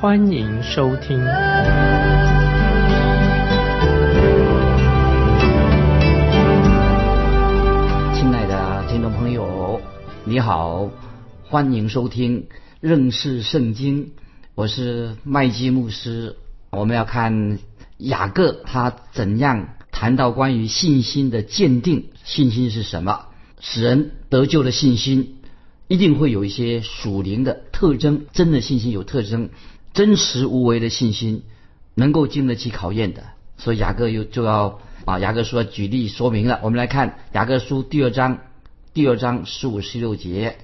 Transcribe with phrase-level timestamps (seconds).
[0.00, 1.18] 欢迎收听。
[8.14, 9.78] 亲爱的听众朋友，
[10.24, 10.88] 你好，
[11.44, 12.46] 欢迎收听
[12.80, 14.12] 认识圣经，
[14.54, 16.34] 我是麦基牧师。
[16.70, 17.58] 我们要看
[17.98, 23.26] 雅各他怎样谈到关于信心的鉴定，信心是什么？
[23.60, 25.42] 使人得救的信心
[25.88, 29.50] 一定会有一些属灵的特征，真的信心有特征，
[29.92, 31.42] 真实无为的信心
[31.94, 33.24] 能够经得起考验的。
[33.56, 36.60] 所以雅各又就要啊，雅各书举例说明了。
[36.62, 38.38] 我们来看雅各书第二章，
[38.94, 40.56] 第二章十五十六节：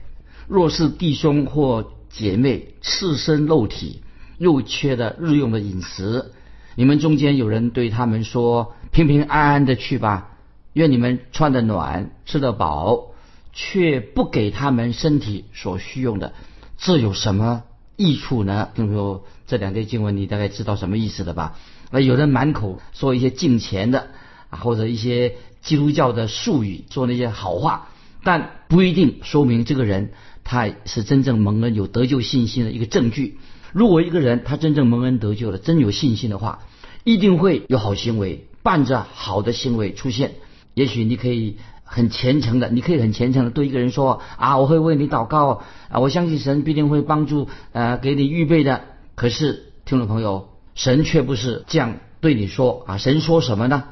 [0.48, 4.00] 若是弟兄或姐妹赤身露体，
[4.38, 6.32] 又缺了日用的饮食，
[6.74, 10.30] 你们中间有人对他们说：“平平安安的去吧，
[10.72, 13.08] 愿你们穿得暖，吃得饱，
[13.52, 16.32] 却不给他们身体所需用的，
[16.78, 17.64] 这有什么
[17.96, 21.58] 益处呢？”听说，这两节经文你大概知道什么意思了吧？
[21.90, 24.08] 那有人满口说一些敬钱的
[24.50, 27.88] 啊，或者一些基督教的术语，说那些好话，
[28.24, 33.38] 但不一定说明这个人他是真正蒙恩、有得救信心的一个证据。
[33.72, 36.60] 如果一个人他真正蒙恩得救了，真有信心的话，
[37.04, 40.34] 一定会有好行为，伴着好的行为出现。
[40.74, 48.82] 也许你可以很虔诚的，你可以很虔诚的对一个人说啊，我会为你祷告啊，我相信神必定会帮助呃给你预备的。
[49.14, 53.84] 可是听众朋友，神却不是这样对你说啊，神说什么呢？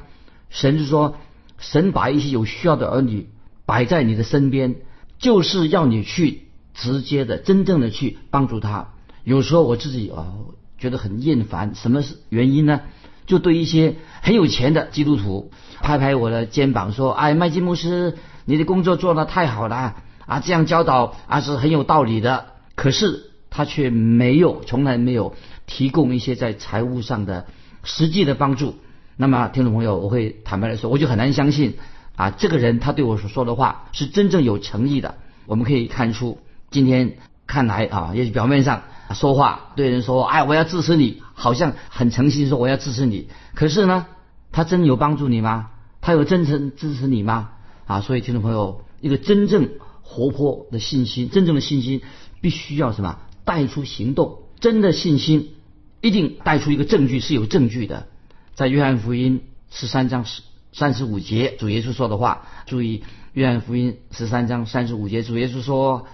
[0.49, 1.15] 神是说，
[1.57, 3.29] 神把一些有需要的儿女
[3.65, 4.75] 摆在你的身边，
[5.17, 6.41] 就是要你去
[6.73, 8.89] 直接的、真正的去帮助他。
[9.23, 10.33] 有时候我自己啊
[10.77, 12.81] 觉得很厌烦，什么是原因呢？
[13.25, 25.33] 就对一些很有钱的基督徒拍拍我的肩膀说：“哎，麦基牧师，你的工作做得太好了啊，这样教导啊是很有道理的。”可是他却没有，从来没有
[25.65, 27.45] 提供一些在财务上的
[27.83, 28.75] 实际的帮助。
[29.17, 31.77] 那么，听众朋友，我会坦白的说，我就很难相信
[32.15, 35.15] 啊，这个人他对我所说的话是真正有诚意的。
[35.45, 38.83] 我们可以看出，今天看来啊，也许表面上。
[39.13, 43.27] 说话对人说：“哎，我要支持你，好像很诚心说我要支持你。
[43.53, 44.07] 可是呢，
[44.51, 45.69] 他真有帮助你吗？
[46.01, 47.51] 他有真诚支持你吗？
[47.85, 49.69] 啊，所以听众朋友，一个真正
[50.01, 52.01] 活泼的信心，真正的信心，
[52.41, 53.19] 必须要什么？
[53.43, 54.39] 带出行动。
[54.59, 55.53] 真的信心
[56.01, 58.07] 一定带出一个证据，是有证据的。
[58.55, 60.41] 在约翰福音十三章十
[60.73, 66.07] 三十五节，主耶稣说的话，注意，约翰福音十三章三十五节，主耶稣说：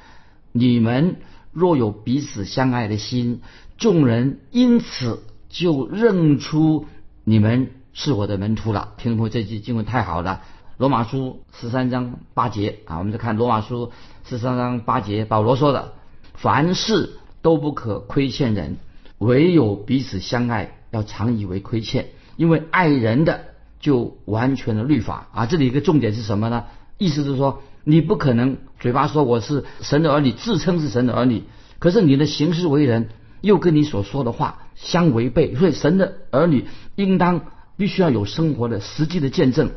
[0.51, 1.15] 你们。”
[1.51, 3.41] 若有彼此相爱的心，
[3.77, 6.85] 众人因此就认出
[7.23, 8.93] 你们是我的门徒了。
[8.97, 10.41] 听众朋友，这句经文太好了，
[10.77, 13.87] 《罗马书》十三章八节啊，我们再看《罗马书》
[14.29, 15.93] 十三章八节，保罗说的
[16.33, 18.77] ：“凡事都不可亏欠人，
[19.17, 22.07] 唯有彼此相爱，要常以为亏欠，
[22.37, 23.41] 因为爱人的
[23.79, 26.63] 就完全的律法啊。”这里一个重点是什么呢？
[27.01, 27.61] 意思是说。
[27.83, 31.41] 你不可能嘴巴说我是神的儿女，自称是神的儿女，
[31.79, 33.09] 可是你的行事为人
[33.41, 35.55] 又跟你所说的话相违背。
[35.55, 37.41] 所以神的儿女应当
[37.77, 39.71] 必须要有生活的实际的见证。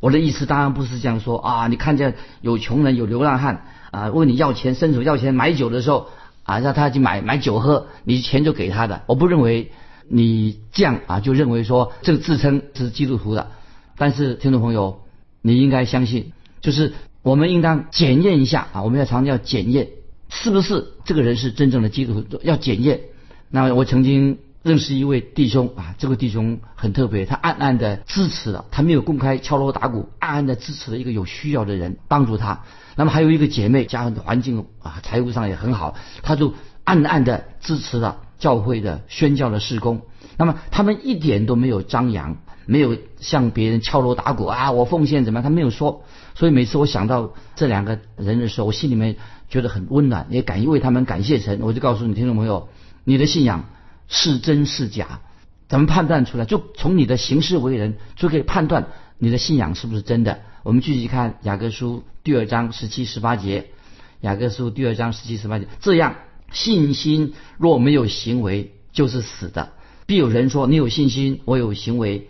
[0.00, 1.68] 我的意思当然不是这样说啊！
[1.68, 6.08] 你看见有穷人有流浪汉啊，问你要钱，伸手要钱买酒的时候
[6.42, 9.00] 啊，让他去买买酒喝，你钱就给他的。
[9.06, 9.72] 我不认为
[10.06, 13.52] 你这样啊，就认为说这个自称是基督徒的。
[13.96, 15.00] 但是听众朋友，
[15.40, 16.94] 你应该相信，就是。
[17.20, 18.82] 我们应当检验一下啊！
[18.84, 19.88] 我们要常常要检验，
[20.30, 22.40] 是不是这个人是真正的基督徒？
[22.42, 23.00] 要检验。
[23.50, 32.62] 那我曾经认识一位弟兄啊，这个弟兄很特别，他暗暗的支持了，他没有公开敲锣打鼓，暗暗的支持了一个有需要的人，帮助他。
[32.94, 36.54] 那么还有一个姐妹，家环境啊，财务上也很好，他就
[36.84, 40.02] 暗暗的支持了教会的宣教的事工。
[40.38, 42.38] 那么他们一点都没有张扬。
[42.70, 44.72] 没有向别人敲锣打鼓啊！
[44.72, 45.42] 我奉献怎么样？
[45.42, 46.04] 他没有说，
[46.34, 49.16] 所以每次我想到这两个人的时候，我心里面
[49.48, 51.60] 觉得很温暖，也感为他们感谢神。
[51.62, 52.68] 我就告诉你，听众朋友，
[53.04, 53.64] 你的信仰
[54.06, 55.20] 是真是假？
[55.66, 56.44] 怎么判断出来？
[56.44, 60.40] 就从你的行事为人就可以判断你的信仰是不是真的。
[60.62, 63.70] 我们继续看雅各书第二章十七十八节，
[64.20, 66.16] 雅各书第二章十七十八节，这样
[66.52, 69.70] 信心若没有行为，就是死的。
[70.04, 72.28] 必有人说：“你有信心，我有行为。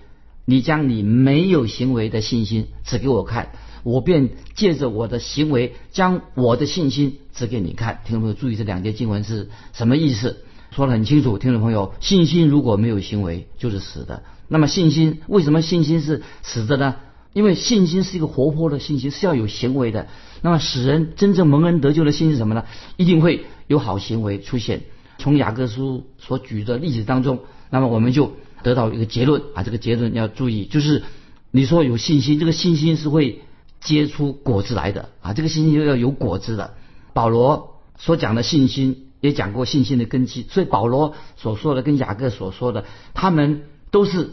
[0.51, 3.51] 你将你没有行为的信心指给我看，
[3.83, 10.39] 我便借着我的行为将我的信心指给你看。”听众朋友注意，这两节经文是什么意思？
[10.71, 11.37] 说的很清楚。
[11.37, 14.23] 听众朋友，信心如果没有行为，就是死的。
[14.49, 16.97] 那么信心为什么信心是死的呢？
[17.35, 20.07] 因为信心是一个活泼的信心，是要有行为的。
[20.41, 22.65] 那么使人真正蒙恩得救的信心是什么呢？
[22.97, 24.85] 一定会有好行为出现。
[25.19, 28.33] 从雅各书所举的例子当中，那么我们就
[28.63, 29.63] 得到一个结论啊。
[29.63, 31.03] 这个结论要注意，就是
[31.51, 33.43] 你说有信心，这个信心是会
[33.81, 35.33] 结出果子来的啊。
[35.33, 36.75] 这个信心又要有果子的。
[37.13, 42.85] 保罗所讲的信心也讲过信心的根基，所以保罗所说的跟雅各所说的，
[43.15, 44.31] 他们都是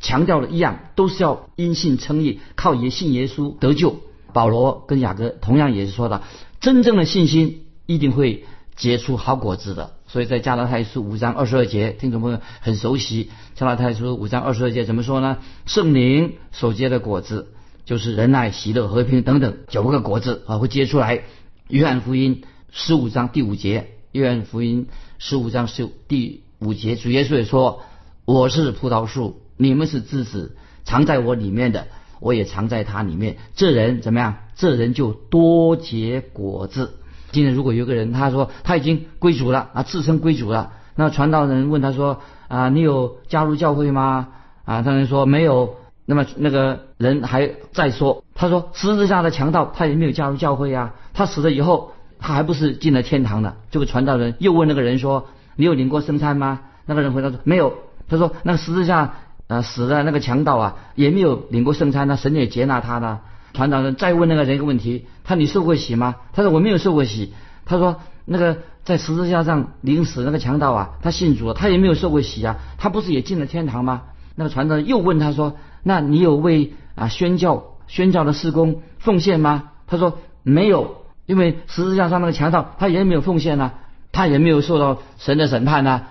[0.00, 4.00] 强调的一样，都是要因信称义，靠耶信耶稣得救。
[4.32, 6.22] 保罗跟雅各同样也是说的，
[6.60, 8.44] 真正的信心一定会
[8.76, 9.95] 结出好果子的。
[10.08, 13.30] 所以在加拉太书五章二十二节，听众朋友很熟悉。
[13.54, 15.38] 加拉太书五章二十二节怎么说呢？
[15.66, 17.48] 圣灵所结的果子，
[17.84, 21.22] 就是仁爱、喜乐、和平等等九个果子啊，会结出来。
[21.68, 24.86] 约翰福音十五章第五节，约翰福音
[25.18, 27.82] 十五章十第五节，主耶稣也说
[28.24, 31.88] ：“我是葡萄树，你们是枝子，藏在我里面的，
[32.20, 33.38] 我也藏在他里面。
[33.56, 34.36] 这人怎么样？
[34.54, 37.00] 这人就多结果子。”
[37.32, 44.28] 今天如果有个人他说他已经归主了啊，自称归主了，那传道人问他说啊，你有加入教会吗？
[44.64, 45.76] 啊，他人说没有。
[46.08, 53.56] 那么那个人还在说，他说十字架的强盗他也没有加入教会呀，他死了以后他还不是进了天堂的？
[53.72, 55.26] 这个传道人又问那个人说，
[55.56, 56.60] 你有领过圣餐吗？
[56.86, 57.74] 那个人回答说没有。
[58.08, 59.14] 他说那个十字架
[59.48, 63.06] 呃死的那个强盗啊也没有领过圣餐，那神也接纳他的。
[63.08, 63.18] 传
[63.56, 66.16] 传道人再问那个人一个问题，他你受过洗吗？
[66.32, 67.32] 他说我没有受过洗。
[67.64, 74.02] 他说那个在十字架上临死那个强盗啊，他信主，他也没有受过洗啊，他不是也进了天堂吗？
[74.36, 79.70] 那个传道人又问他说，那你有为啊宣教宣教的施工奉献吗？
[79.86, 83.74] 他说没有，因为十字架上那个强盗他也没有奉献啊，
[84.12, 86.02] 他也没有受到神的审判呐。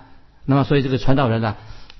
[0.46, 1.56] 那么所以这个传道人呢，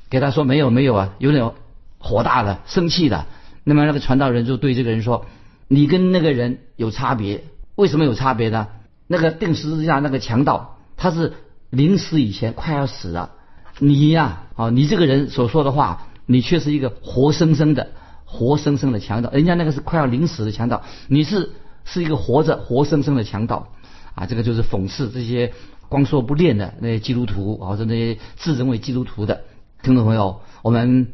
[0.10, 1.52] 给他说没有没有啊，有点
[2.00, 3.26] 火大的生气的。
[3.68, 5.26] 那么那个传道人就对这个人说
[5.68, 8.68] ：“你跟那个人有差别，为什么有差别呢？
[9.08, 11.34] 那个定十字架那个强盗，他是
[11.72, 13.32] 临死以前快要死了，
[13.80, 17.90] 你呀，啊，你这个人所说的话，你却是一个活生生的、
[18.24, 19.32] 活生生的强盗。
[19.32, 21.50] 人家那个是快要临死的强盗，你是
[21.86, 23.70] 是一个活着、活生生的强盗，
[24.14, 25.54] 啊，这个就是讽刺这些
[25.90, 29.42] 光说不练的那些基督徒，或者那些自认为基督徒的
[29.82, 31.08] 听众朋友，我们。”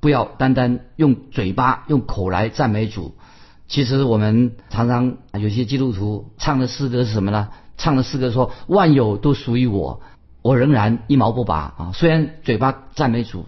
[0.00, 3.14] 不要单单用嘴巴、用口来赞美主。
[3.66, 7.48] 其实我们常常有些基督徒唱的诗歌是什么呢？
[7.76, 10.00] 唱的诗歌说：“万有都属于我，
[10.40, 13.44] 我仍然一毛不拔啊！”虽然嘴巴赞美主，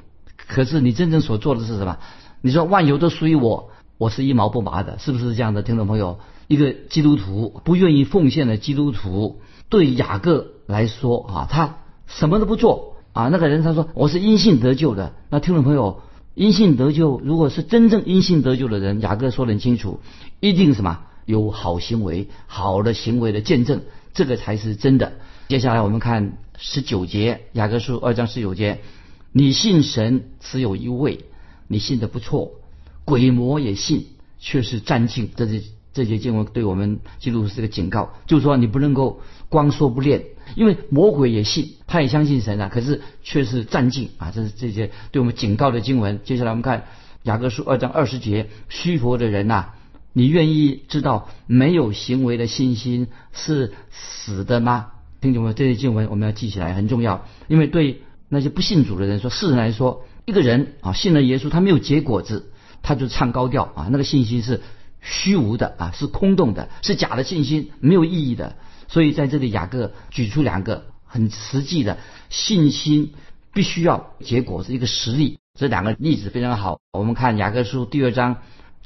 [0.46, 1.96] 可是你真正所做的是什么？
[2.42, 5.62] 你说万有都属于我，我是一毛不拔的，是不是这样的？
[5.62, 11.76] 听众朋友，一个基督徒不愿意奉献的基督徒，对雅各来说啊，他
[12.06, 13.28] 什么都不做啊。
[13.28, 16.02] 那个人他说：“我是因信得救的。”那听众朋友。
[16.34, 20.00] 因信得救，如果是真正因信得救的人，雅各说得很清楚，
[20.38, 23.82] 一定什么有好行为、好的行为的见证，
[24.14, 25.14] 这个才是真的。
[25.48, 28.80] 接下来我们看十九节，雅各书二章十九节，
[29.32, 31.24] 你信神只有一位，
[31.66, 32.52] 你信的不错，
[33.04, 34.06] 鬼魔也信，
[34.38, 35.30] 却是占尽。
[35.34, 40.22] 这些这些经文对我们基督徒是个警告，就是说你不能够光说不练。
[40.54, 44.30] 因为魔鬼也信，他也相信神啊，可是却是战境啊！
[44.34, 46.20] 这是这些对我们警告的经文。
[46.24, 46.84] 接下来我们看
[47.22, 49.70] 雅各书二章二十节：虚佛的人呐，
[50.12, 54.92] 你愿意知道没有行为的信心是死的吗？
[55.20, 55.52] 听懂没有？
[55.52, 57.26] 这些经文我们要记起来，很重要。
[57.48, 62.50] 因为对那些不信主的人说，世人来说，一个人啊信了耶稣，他没有结果子，
[62.82, 64.62] 他就唱高调啊，那个信心是
[65.02, 68.56] 虚无的啊，是空洞的，是假的信心，没有意义的。
[68.90, 73.14] 所以在这里，雅各举出两个很实际的信心
[73.54, 76.80] 必须要结果是一个实例，这两个例子非常好。
[76.92, 78.38] 我们看雅各书第二章，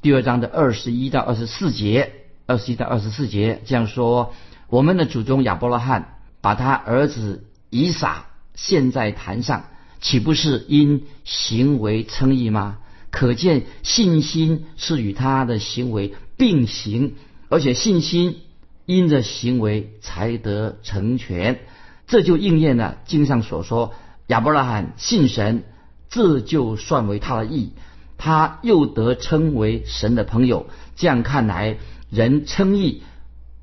[0.03, 2.13] 第二章的二十一到二十四节，
[2.45, 4.35] 二十一到二十四节这样说：
[4.69, 9.71] 我们的祖宗亚伯拉罕把他儿子以撒献在坛上，
[10.03, 12.77] 岂不是因行为称义吗？
[13.11, 17.15] 可见信心是与他的行为并行，
[17.49, 18.37] 而且信心。
[18.87, 21.61] 因着行为才得成全，
[22.07, 23.95] 这就应验了经上所说：
[24.27, 25.65] 亚伯拉罕信神，
[26.09, 27.73] 这就算为他的义，
[28.19, 30.67] 他又得称为神的朋友。
[30.97, 31.79] 这样看来，
[32.11, 33.03] 人称义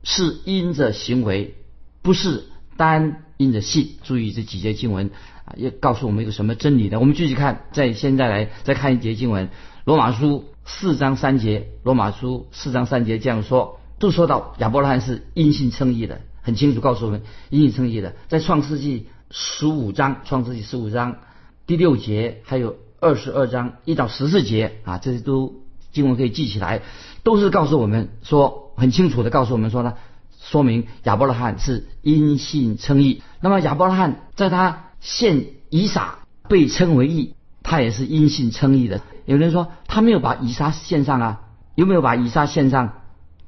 [0.04, 1.56] 是因着行为，
[2.02, 2.46] 不是
[2.78, 3.98] 单因着信。
[4.04, 5.12] 注意这几节经文
[5.46, 7.00] 啊，也告诉我们一个什么真理呢？
[7.00, 9.48] 我们继续看，在现在来再看一节经文，
[9.86, 21.18] 《罗马书》四章三节，《罗马书》四章三节这样说，就说到亚伯拉罕是因信称义的，很清楚告诉我们因信称义的，在创世纪十五章，创世纪十五章
[21.68, 26.82] 第六节，还有二十二章一到十四节啊，这些都经文可以记起来，
[27.22, 29.94] 都是告诉我们说很清楚的告诉我们说呢，
[30.40, 33.22] 说明亚伯拉罕是因信称义。
[33.40, 36.18] 那么亚伯拉罕在他献以撒
[36.50, 39.00] 被称为义，他也是因信称义的。
[39.26, 41.42] 有人说他没有把以撒献上啊，
[41.76, 42.94] 有没有把以撒献上？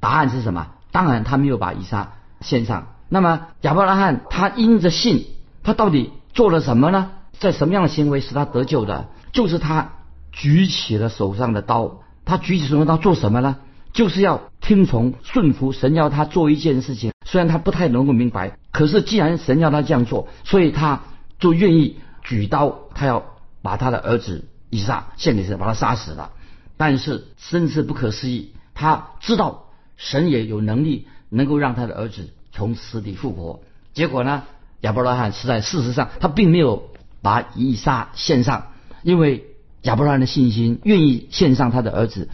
[0.04, 0.66] 答案是什么？
[0.92, 2.88] 当然他没有把以撒献上。
[3.08, 5.24] 那么亚伯拉罕他因着信，
[5.62, 7.12] 他到底做了什么呢？
[7.38, 9.08] 在什么样的行为使他得救的？
[9.32, 9.92] 就是他
[10.30, 12.02] 举起了手上的刀。
[12.26, 13.56] 他举起手上的刀做什么呢？
[13.94, 17.12] 就是要听从顺服神要他做一件事情。
[17.24, 21.00] 虽然他不太能够明白，可是既然神要他这样做，所以他
[21.38, 23.24] 就愿意举刀，他要
[23.62, 26.32] 把他的儿子以撒献给神，把他杀死了。
[26.76, 29.63] 但是真是不可思议，他知道
[29.96, 33.60] 神也有能力能够让他的儿子从死里复活。
[33.92, 34.42] 结果呢，
[34.80, 36.90] 亚伯拉罕是在事实上他并没有
[37.22, 38.72] 把以撒献上，
[39.02, 39.44] 因为
[39.82, 42.28] 亚伯拉罕的信心愿意献上他的儿子，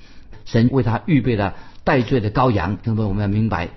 [0.45, 2.79] 神为他预备了代罪的羔羊。
[2.85, 3.69] 那么，我们要明白。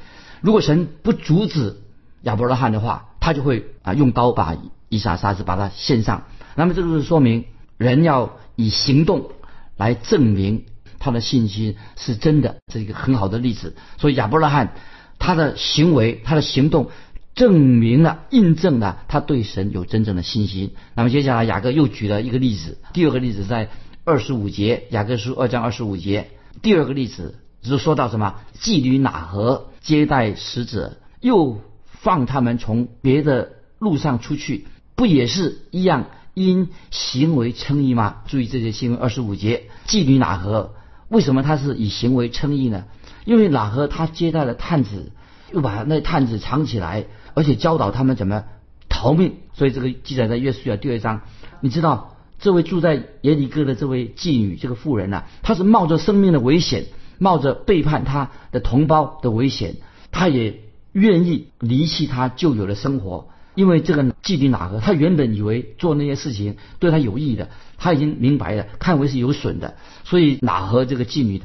[0.42, 1.78] 如果神不阻止
[2.22, 4.58] 亚伯拉罕的话，他就会啊用刀把
[4.90, 6.24] 以撒杀死，把他献上。
[6.56, 7.46] 那么这就是说明
[7.78, 9.32] 人要以行动
[9.78, 10.66] 来证明
[11.04, 13.76] 他的信心是真的，这是一个很好的例子。
[13.98, 14.74] 所以亚伯拉罕
[15.20, 16.92] 他的行为、他的行动
[17.36, 20.72] 证明了、印证了他对神有真正的信心。
[20.96, 23.70] 那么接下来雅各又举了一个例子，第二个例子在
[24.06, 26.30] 二十五节，雅各书二章二十五节，
[26.62, 28.36] 第二个例子是说到什么？
[28.58, 29.72] 妓女哪河？
[29.82, 38.24] 接待使者，又放他们从别的路上出去，不也是一样因行为称义吗？
[38.28, 40.76] 注意这些新闻二十五节，妓女哪何？
[41.14, 42.86] 为什么他是以行为称义呢？
[43.24, 45.12] 因为哪何他接待了探子，
[45.54, 47.06] 又把那探子藏起来，
[47.36, 48.44] 而且教导他们怎么
[48.90, 49.36] 逃命。
[49.54, 51.22] 所以这个记载在约书亚第二章。
[51.62, 56.86] 你知道这位住在耶利哥的这位妓女，这个妇人呐，她是冒着生命的危险。
[57.20, 59.76] 冒着背叛他的同胞的危险，
[60.12, 60.60] 她也
[60.92, 64.80] 愿意离弃他旧有的生活，因为这个妓女哪个？
[64.80, 71.42] 他原本以为做那些事情对他有益的，他已经明白了，看为是有损的，所以哪和这个妓女，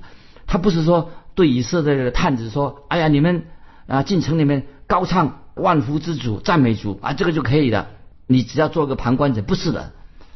[0.46, 3.44] 他不是说对以色列的探子说：“哎呀，你们
[3.86, 7.88] 啊进城里面高唱万福之主，赞美主啊，这个就可以了，
[8.26, 9.92] 你只要做个旁观者。”不是的。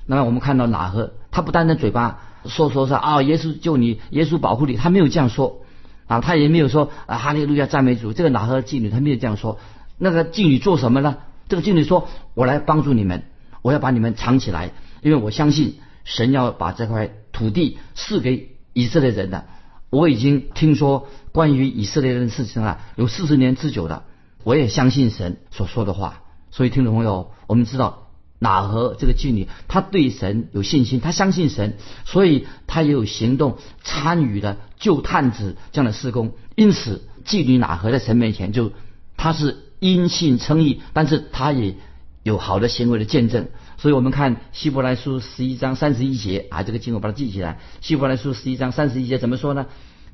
[0.06, 2.20] 那么我们看到哪和，他不单单嘴巴。
[2.44, 3.22] 说说说啊！
[3.22, 5.60] 耶稣救你，耶稣保护你，他没有这样说
[6.08, 8.12] 啊，他也没有说啊哈利路亚赞美主。
[8.12, 9.60] 这个哪和妓女他没有这样说。
[9.96, 11.18] 那个妓女做什么呢？
[11.48, 13.24] 这个妓女说：“我来帮助你们，
[13.62, 14.72] 我要把你们藏起来，
[15.02, 19.46] 因为我相信神要把这块土地赐给以色列人的。
[19.90, 24.04] 我已经听说关于以色列人的事情了，有四十年之久的。
[24.44, 26.22] 我也相信神所说的话。
[26.50, 27.98] 所以听众朋友，我们知道。”
[28.42, 36.32] 哪和这个妓女，她对神有信心，她相信神，所以她也有行动参与了救探子这样的施工。
[36.56, 38.72] 因此，妓女哪和在神面前就
[39.16, 41.74] 她是因信称义，但是他也
[42.22, 43.48] 有好的行为的见证。
[43.78, 47.58] 所以我们看希伯来书十一章三十一节啊，这个经文把它记起来。
[47.80, 49.66] 希伯来书十一章三十一节怎么说呢？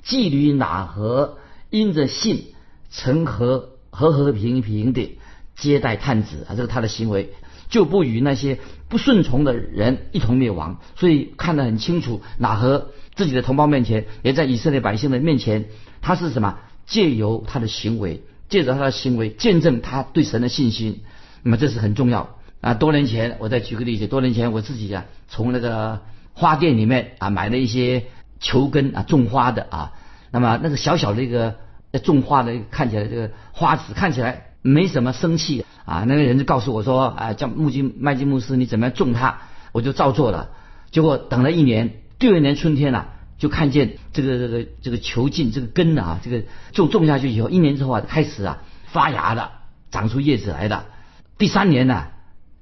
[0.03, 1.37] 妓女哪和
[1.69, 2.47] 因着信，
[2.91, 5.19] 成和和和平平的
[5.55, 7.35] 接待探子啊，这个他的行为。
[7.69, 8.59] 就不与那些
[8.89, 12.23] 不顺从的人一同灭亡，所以看得很清楚。
[12.39, 15.67] 哪和自己的同胞面前，也在以色列百姓的面前，
[16.01, 16.57] 他是什么？
[16.87, 21.03] 借由他的行为，借着他的行为见证他对神的信心。
[21.43, 22.75] 那么这是很重要啊！
[22.75, 26.01] 多年前，我再举个例子，多年前我自己啊，从那个
[26.33, 28.05] 花店里面啊买了一些
[28.41, 29.93] 球根啊，种花的啊。
[30.31, 31.57] 那么那个小小的一个
[32.03, 34.45] 种花的，看起来这个花籽看起来。
[34.61, 39.39] 没什么生气啊，那个人就告诉我说，啊，叫木金麦金牧师，你怎么样种它？
[39.71, 40.51] 我就照做了。
[40.91, 43.07] 结果等了一年，第二年春天呐，
[43.39, 46.43] 就看见这个这个这个球茎这个根啊，这个
[46.73, 49.53] 就种下去以后，一年之后啊，开始啊发芽了，
[49.91, 50.87] 长出叶子来了。
[51.39, 52.09] 第三年呢，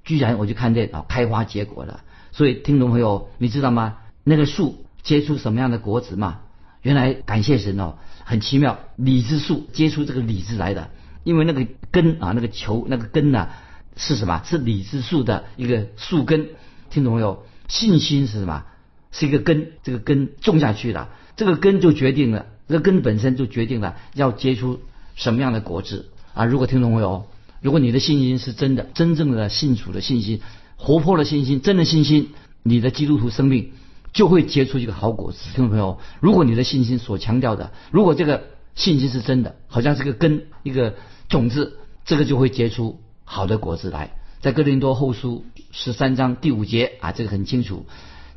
[0.05, 2.01] 居然我就看见啊开花结果了。
[2.31, 3.97] 所以听众朋友，你知道吗？
[4.23, 6.41] 那个树结出什么样的果子吗？
[6.83, 10.91] 原来感谢神哦，很奇妙，李子树结出这个李子来的。
[11.25, 13.49] 因为那个根啊，那个球，那个根呢，
[13.97, 14.43] 是什么？
[14.45, 16.51] 是李子树的一个树根。
[16.91, 17.45] 听懂没有？
[17.67, 18.65] 信心是什么？
[19.13, 24.81] 是一个根，这个根种下去了，这个根就决定了，这个根本身就决定了要结出
[25.15, 26.45] 什么样的果子啊！
[26.45, 27.27] 如果听懂没有？
[27.63, 30.41] 如果你的信心是真的，真正的信主的信心，
[30.77, 32.31] 活泼的信心，真的信心，
[32.63, 33.73] 你的基督徒生命
[34.13, 35.39] 就会结出一个好果子。
[35.55, 38.45] 听众朋友，如果你的信心所强调的，如果这个
[38.75, 40.95] 信心是真的，好像是个根，一个
[41.29, 44.19] 种子，这个就会结出好的果子来。
[44.41, 47.87] 在哥林多后书十三章第五节啊，这个很清楚。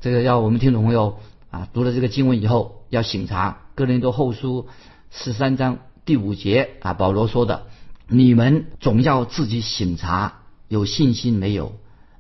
[0.01, 1.19] 这个要我们听众朋友
[1.51, 3.63] 啊，读了这个经文以后要醒察。
[3.75, 4.67] 哥林多后书
[5.11, 7.67] 十三章第五节啊，保罗说的
[8.07, 10.39] ：“你们总要自己醒察，
[10.69, 11.73] 有信心没有，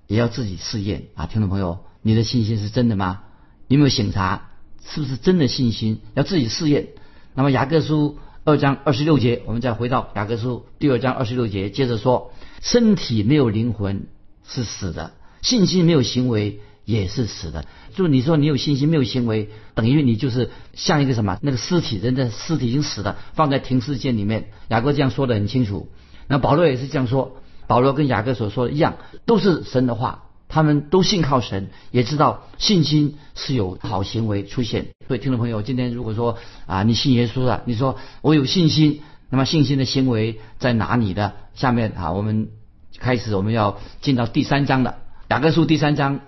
[0.07, 3.21] 也要自己试验啊。”听众朋友，你的信心是真的吗？
[3.69, 4.49] 有没有醒察？
[4.85, 6.01] 是不是真的信心？
[6.15, 6.89] 要自己试验。
[7.33, 14.07] 那么雅各书二章二十六节，我们再回到雅各书第二章二十六节，接着说：身体没有灵魂
[14.45, 16.59] 是死的，信心没有行为。
[16.89, 24.49] 也是死的，就你说你有信心没有行为，等于你就是像一个什么那个尸体，人的尸体已经死了，放在停尸间里面。
[24.69, 25.87] 雅各这样说的很清楚，
[26.27, 27.37] 那保罗也是这样说。
[27.67, 34.87] 保罗跟雅各所说的一样，都是神的话，他们都信靠神，也知道信心是有好行为出现。
[35.07, 41.33] 所以听众朋友，今天如果说啊你信耶稣了，你说我有信心，那么信心的行为在哪里的？
[41.53, 42.49] 下面啊我们
[42.97, 46.21] 开始我们要进到第三章的雅各书第三章。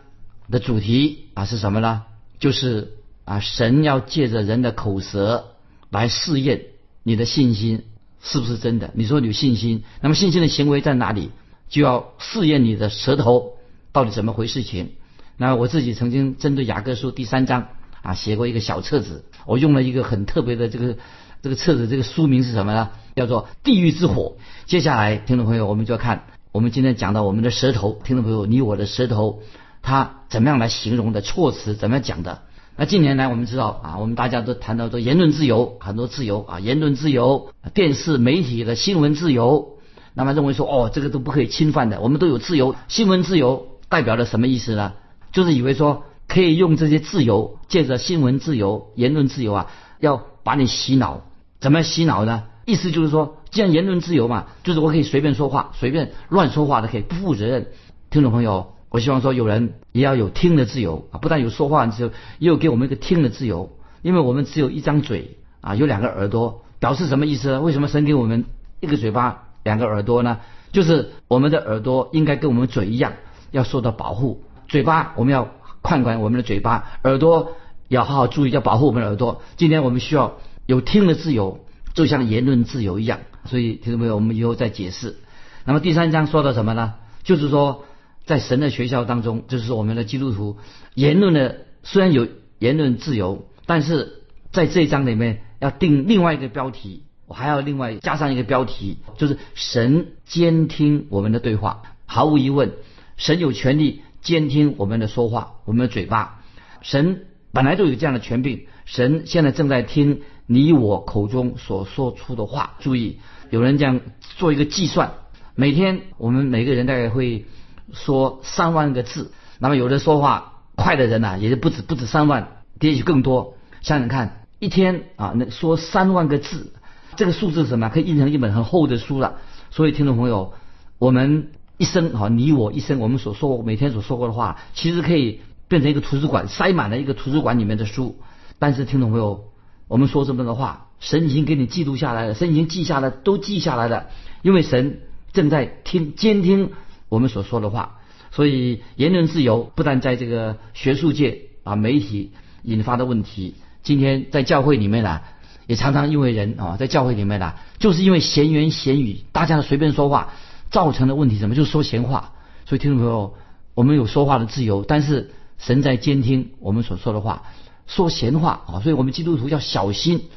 [0.51, 2.03] 的主题啊是什么呢？
[2.37, 2.93] 就是
[3.25, 5.55] 啊，神要借着人的口舌
[5.89, 6.63] 来试验
[7.03, 7.85] 你的信心
[8.21, 8.91] 是不是真的。
[8.93, 11.31] 你说你有信心，那么信心的行为在哪里？
[11.69, 13.53] 就要试验你的舌头
[13.93, 14.91] 到底怎么回事情。
[15.37, 17.69] 那我自己曾经针对雅各书第三章
[18.01, 20.97] 啊写过一个小册子，我用了一个很特别的这个
[21.41, 22.89] 这个册子，这个书名是什么呢？
[23.15, 24.35] 叫做《地狱之火》。
[24.65, 28.01] 接下来，听众朋友，我们就要看我们今天讲到我们的舌头。
[28.03, 29.41] 听众朋友，你我的舌头。
[29.81, 31.75] 他怎么样来形容的措辞？
[31.75, 32.41] 怎么样讲的？
[32.77, 39.77] 那近年来我们知道啊，我们大家都谈到说言论自由，很多自由啊，言论自由、电视媒体的新闻自由，
[40.13, 42.73] 那么认为说哦，这个都不可以侵犯的，我们都有自由。
[42.87, 44.93] 新闻自由代表了什么意思呢？
[45.31, 49.67] 就是以为说可以用这些自由，借着新闻自由、言论自由啊，
[49.99, 51.23] 要把你洗脑。
[51.59, 52.45] 怎么洗脑呢？
[52.65, 57.67] 意思就是说，既然言论自由嘛，就是我可以随便说话，随便乱说话的，可以不负责任。
[58.09, 58.73] 听众朋友。
[58.91, 61.17] 我希望说，有人也要有听的自由啊！
[61.17, 63.71] 不但有说话的自由，也有给我们一个听的自由。
[64.01, 67.61] 因为我们只有一张嘴啊，有两个耳朵，表示什么意思呢？
[67.61, 68.43] 为什么神给我们
[68.81, 70.39] 一个嘴巴、两个耳朵呢？
[70.73, 73.13] 就是我们的耳朵应该跟我们嘴一样，
[73.51, 74.43] 要受到保护。
[74.67, 75.47] 嘴巴我们要
[75.81, 77.53] 看管我们的嘴巴，耳朵
[77.87, 79.41] 要好好注意，要保护我们的耳朵。
[79.55, 83.19] 今天我们需要有听的自由，就像言论自由一样。
[83.45, 85.15] 所以听众朋友，我们以后再解释。
[85.63, 86.95] 那么第三章说到什么呢？
[87.23, 87.85] 就是说。
[88.25, 90.57] 在神的学校当中，就是我们的基督徒
[90.93, 92.27] 言论的虽然有
[92.59, 101.81] 言论自由，但是在这一章里面要定另外一个标题，我还要另外加上一个标题，就是神监听我们的对话。
[102.05, 102.73] 毫无疑问，
[103.17, 106.43] 神有权利监听我们的说话，我们的嘴巴。
[106.81, 112.77] 神本来就有这样的权柄，神现在正在听你我口中所说出的话。
[112.79, 113.99] 注意，有人这样
[114.37, 115.13] 做一个计算，
[115.55, 117.45] 每天我们每个人大概会。
[117.93, 123.55] 说三万个字，那么有的说话快的人呢，也就不止不止三万，也许更多。
[123.81, 126.73] 想想看，一天啊，那说三万个字，
[127.15, 127.89] 这个数字是什么？
[127.89, 129.37] 可以印成一本很厚的书了。
[129.69, 130.53] 所以，听众朋友，
[130.99, 138.17] 我们一生啊，你我一生，我们所说每天所说过的话，其实可以变成一个图书馆，塞满了一个图书馆里面的书。
[138.59, 139.45] 但是，听众朋友，
[139.87, 144.07] 我们说这么多话，神已经给你记录下来了，神已经记下来，都记下来了，
[144.41, 144.99] 因为神
[145.33, 146.71] 正在听监听。
[147.11, 147.99] 我们所说的话，
[148.31, 152.31] 所以言论自由不但在这个学术界啊，媒体
[152.63, 155.19] 引发的问题，今天在教会里面呢，
[155.67, 160.35] 也常常因为人啊，在教会里面呢，就是因为闲言闲语，大家随便说话，
[160.69, 161.53] 造成的问题什么？
[161.53, 162.31] 就是说闲话。
[162.65, 163.35] 所以听众朋友，
[163.73, 167.43] 我们有说话的自由，但是神在监听我们所说的话，
[167.87, 170.29] 说闲话啊，所以我们基督徒要小心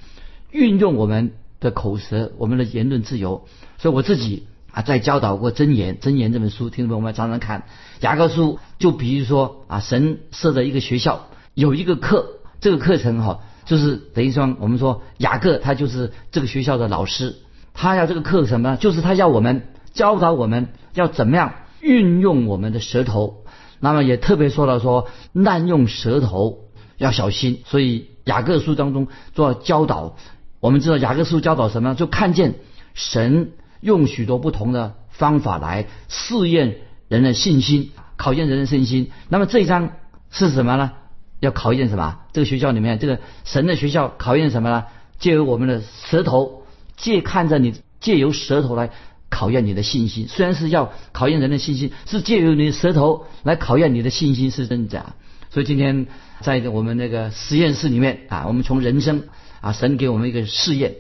[0.51, 3.47] 运用我们的口舌，我们的言论自由。
[3.79, 4.49] 所以我自己。
[4.75, 7.63] 啊，在教导过真言，真言这本书，听众朋友们常常看。
[8.01, 17.37] 雅各书就比如说啊，神设的一个学校，有一个课，这个课程哈，就是等于说我们说雅各他就是这个学校的老师，
[17.73, 18.75] 他要这个课什么？
[18.75, 23.45] 就是他要我们教导我们要怎么样运用我们的舌头。
[23.79, 26.65] 那么也特别说到说滥用舌头
[26.97, 27.63] 要小心。
[27.65, 30.17] 所以雅各书当中做教导，
[30.59, 31.95] 我们知道雅各书教导什么？
[31.95, 32.57] 就看见
[32.95, 33.53] 神。
[33.85, 36.77] 用许多不同的方法来试验
[37.09, 39.11] 人的信心，考验人的信心。
[39.29, 39.93] 那么这一章
[40.31, 40.93] 是什么呢？
[41.41, 42.21] 要考验什么？
[42.33, 44.85] 这个学校里面，这个神的学校考验什么呢？
[45.19, 46.63] 借由我们的舌头，
[46.97, 48.89] 借看着你，借由舌头来
[49.29, 50.29] 考验你的信心。
[50.29, 55.15] 虽然是要考验人的信心，是借由你的舌头来考验你的信心是真假。
[55.51, 56.07] 所以今天
[56.41, 59.25] 在我们那个实验室里面啊，我们从人生
[59.61, 60.95] 啊，神给我们一个试验，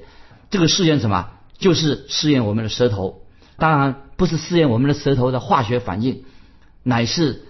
[0.50, 1.30] 这个试验什么？
[1.58, 3.22] 就是试验我们的舌头。
[3.56, 6.24] 当然不是试验我们的舌头的化学反应，
[6.82, 7.44] 乃是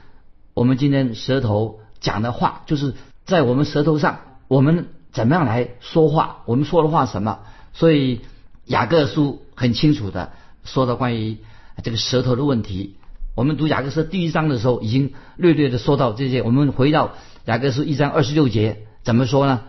[0.52, 7.40] 我们今天舌头讲的话，就是在我们舌头上，我们怎么样来说话，我们说的话什么。
[7.72, 8.20] 所以
[8.66, 10.32] 雅各书很清楚的
[10.64, 11.38] 说到关于
[11.82, 12.96] 这个舌头的问题。
[13.34, 16.42] 我们读雅各书第一章的时候，已经略略的说到这些。
[16.42, 17.14] 我们回到
[17.46, 19.62] 雅各书一章二十六节，怎么说呢？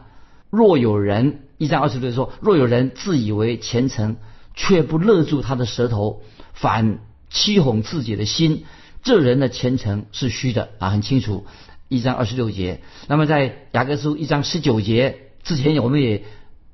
[0.55, 4.15] 若有人一章二十六说，若有人自以为虔诚。
[4.57, 6.21] 却不勒住他的舌头，
[6.53, 8.63] 反欺哄自己的心，
[9.03, 11.45] 这人的虔诚是虚的啊，很清楚。
[11.89, 16.23] 一章二十六节，那么在雅各书一章十九节之前，我们也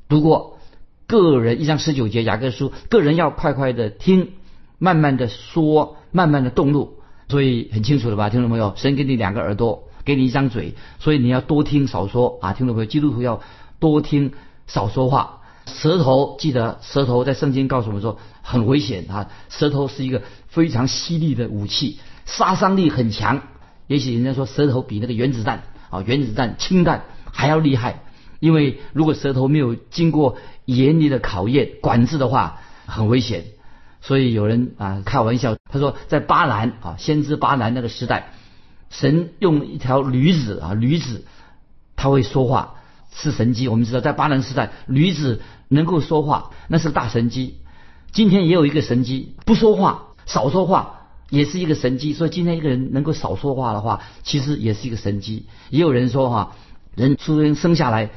[0.07, 0.59] 读过
[1.07, 4.33] 个人一章十九节雅各书，个人要快快的听，
[4.77, 13.41] 慢慢的说，慢慢的动怒，所以很清楚了吧，听众朋友，神给你两个耳朵，给你一张嘴，所以你要多听少说啊，听众朋友，基督徒要
[13.81, 14.31] 多听
[14.67, 15.39] 少说话。
[15.65, 19.29] 舌头，记得舌头在圣经告诉我们说很危险啊！
[19.49, 23.41] 舌头是一个非常犀利的武器，杀伤力很强。
[23.87, 28.03] 也许人家说舌头比那个原子弹啊，原子弹氢弹还要厉害，
[28.39, 33.45] 因为如果舌头没有经过严厉的考验管制的话，很危险。
[34.01, 38.33] 所以有人啊开玩笑，他说在巴兰啊，先知巴兰那个时代，
[38.89, 41.23] 神用一条驴子啊，驴子
[41.95, 42.75] 他会说话。
[43.13, 47.57] 是神机，我们知道在巴兰时代，驴子能够说话，那是大神机。
[48.11, 52.13] 今天也有一个神机，不说话，少说话，也是一个神机。
[52.13, 55.45] 所以今天一个人能够少说话的话，其实也是一个神机。
[55.69, 56.55] 也有人说哈，
[56.95, 58.09] 人出生生下来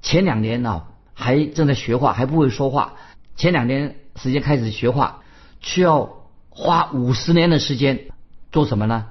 [0.00, 0.84] 前两年呢，
[1.14, 2.94] 还正在学话，还不会说话。
[3.36, 5.22] 前两年时间开始学话，
[5.60, 6.10] 需要
[6.50, 8.06] 花五十年的时间
[8.50, 9.06] 做什么呢？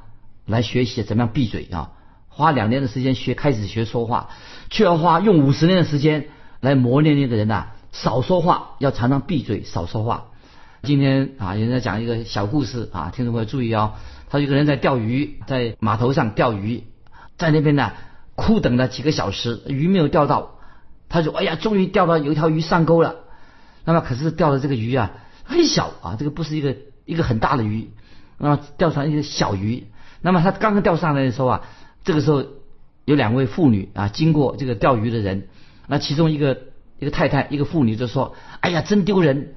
[0.45, 1.91] 来学习怎么样闭嘴啊？
[2.33, 4.29] 花两年的时间学开始学说话，
[4.69, 6.29] 却要花用五十年的时间
[6.61, 10.27] 来磨练那个人呐，少说话，要常常闭嘴，少说话。
[10.81, 13.93] 今天啊，人家讲一个小故事啊，听众朋友注意哦。
[14.29, 16.85] 他一个人在钓鱼，在码头上钓鱼，
[17.37, 17.91] 在那边呢
[18.35, 20.55] 苦等了几个小时，鱼没有钓到。
[21.09, 23.17] 他说：“哎呀，终于钓到有一条鱼上钩了。”
[23.83, 25.11] 那么可是钓的这个鱼啊
[25.43, 27.91] 很小啊，这个不是一个一个很大的鱼，
[28.37, 29.87] 那么钓上一个小鱼。
[30.21, 31.61] 那么他刚刚钓上来的时候啊。
[32.03, 32.43] 这个时候，
[33.05, 35.47] 有两位妇女啊，经过这个钓鱼的人，
[35.87, 36.57] 那其中一个
[36.97, 39.53] 一个太太，一个妇女就说：“哎呀，真丢人！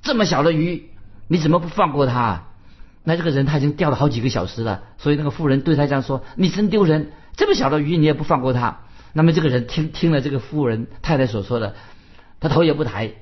[0.00, 0.88] 这么小的鱼，
[1.28, 2.44] 你怎么不放过他？”
[3.04, 7.10] 那这个人他已经钓了好几个小时了，所以那个妇人对他这样说：“你真丢人！
[7.36, 8.80] 这么小的鱼你也不放过他。”
[9.12, 11.74] 那么这个人听听了这个妇人太太所说的，
[12.40, 13.12] 他头也不抬，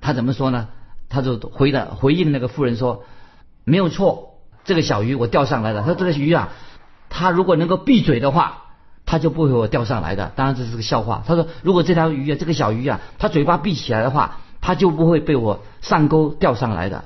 [0.00, 0.68] 他怎么说呢？
[1.10, 3.04] 他就回了回应那个妇人说
[3.64, 5.82] ：“没有错，这个小鱼我钓上来了。
[5.82, 6.52] 他说这个鱼啊。”
[7.16, 8.64] 他如果能够闭嘴的话，
[9.06, 10.32] 他就不会我钓上来的。
[10.34, 11.22] 当然这是个笑话。
[11.24, 17.04] 他说，如果这条鱼啊，这个小鱼啊，它嘴巴闭起来的话，它就不会被我上钩钓上来的。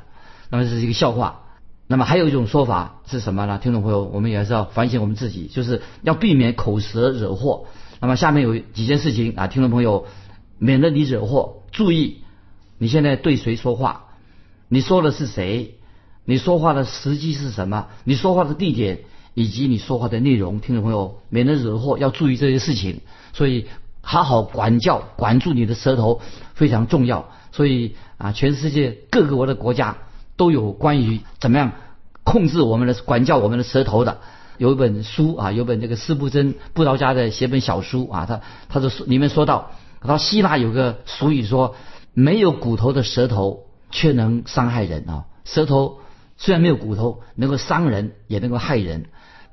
[0.49, 1.43] 那么这是一个笑话。
[1.87, 3.59] 那么还有一种说法是什么呢？
[3.63, 7.67] 听众朋友，我们也是要反省我们自己，就是要避免口舌惹祸。
[8.01, 10.07] 那么下面有几件事情啊，听众朋友，
[10.59, 12.23] 免得你惹祸，注意
[12.79, 14.07] 你现在对谁说话，
[14.69, 15.75] 你说的是谁，
[16.25, 19.01] 你说话的时机是什么，你说话的地点。
[19.39, 23.03] 以及你说话的内容，听众朋友，免得惹祸，要注意这些事情。
[23.33, 23.67] 所以，
[24.01, 26.21] 好好管教、管住你的舌头
[26.55, 27.29] 非常重要。
[27.53, 29.99] 所以啊，全世界各个国的国家
[30.37, 31.71] 都有关于怎么样
[32.25, 34.19] 控制我们的、管教我们的舌头的。
[34.57, 39.71] 有一本书啊，有本这个斯布真布道家的写本小书啊，他他的里面说到，
[40.01, 41.77] 他希腊有个俗语说，
[42.13, 46.01] 没有骨头的舌头却能伤害人啊，舌头
[46.37, 49.07] 虽然没有骨头，能够伤人，也能够害人。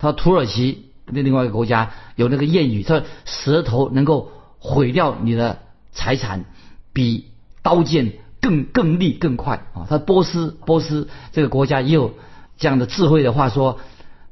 [0.05, 5.57] 他土耳其那另外一个国家有那个谚语，说舌头能够毁掉你的
[5.91, 6.45] 财产，
[6.93, 7.25] 比
[7.63, 9.87] 刀剑更更利更快啊！
[9.89, 12.13] 他波斯波斯这个国家也有
[12.59, 13.79] 这样的智慧的话说，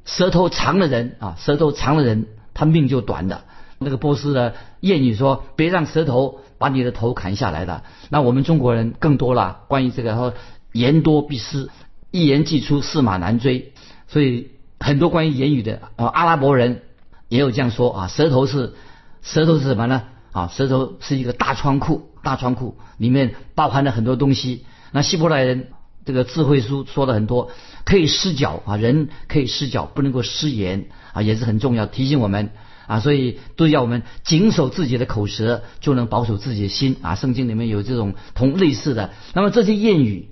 [0.06, 3.42] 舌头长的人啊，舌头长的人他命就短的。
[3.80, 7.82] 那个波斯的谚语说，别让舌头把你的头砍下来的。
[8.10, 10.36] 那我们中国人更多了，关于这个说
[10.72, 11.72] 言多必失，
[12.12, 13.74] 一言既出驷马难追，
[14.08, 14.53] 所以。
[14.84, 16.82] 很多关于言语的啊，阿拉伯人
[17.30, 18.74] 也有这样说啊，舌头是
[19.22, 20.04] 舌头是什么呢？
[20.32, 24.66] 啊，舌头是一个大仓库，大仓库里面包含了很多东西。
[24.92, 25.70] 那希伯来人
[26.06, 27.52] 这个智慧书说了很多，
[27.86, 32.52] 可以失脚啊，人可以失脚，不能够失言啊，也是很重要，提醒我们
[32.86, 37.16] 啊，所以都要我们谨守自己的口舌，就能保守自己的心啊。
[37.16, 40.30] 圣经里面有这种同类似的，那么这些谚语。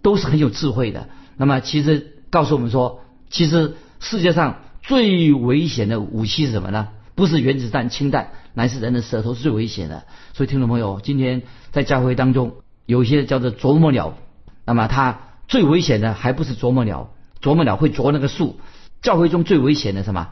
[0.00, 1.08] 都是很有智慧的。
[1.36, 6.88] 那么其实告诉我们说，其实世界上最危险的武器是什么呢？
[7.14, 10.04] 不是原子弹、氢弹，乃是人的舌头是最危险的。
[10.34, 12.56] 所以听众朋友，今天在教会当中
[12.86, 14.16] 有些叫做啄木鸟，
[14.64, 18.60] 那么它最危险的还不是啄木鸟，啄木鸟会啄那个树。
[19.02, 20.30] 教会中最危险的什么？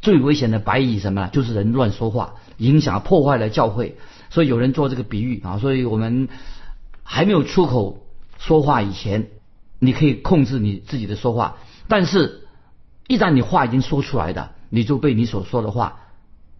[0.00, 1.30] 最危险的白蚁什么呢？
[1.32, 3.96] 就是人乱说话，影响破坏了教会。
[4.30, 6.28] 所以有人做这个比喻啊，所以我们
[7.02, 8.04] 还没有出口
[8.38, 9.28] 说话以前，
[9.78, 11.56] 你可以控制你自己的说话。
[11.88, 12.45] 但是，
[13.06, 16.00] 一旦你话已经说出来的，你就被你所说的话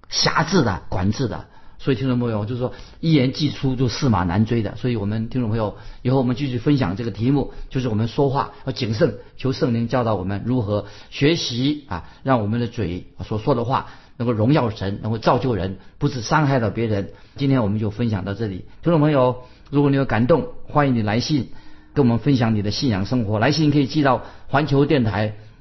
[0.08, 1.46] 辖制的、管制的。
[1.78, 4.76] 所以听众朋友，就是说一言既出就驷马难追的。
[4.76, 17.10] 所以我们听众朋友，以后我们继续分享这个题目，就是我们说话要谨慎，求圣灵教导我们如何学习啊，让我们的嘴所说的话能够荣耀神，能够造就人，不是伤害到别人。
[17.36, 21.50] 今天我们就分享到这里，听众朋友，如果你有感动，欢迎你来信
[21.92, 23.38] 跟我们分享你的信仰生活。
[23.38, 25.36] 来信可以寄到环球电台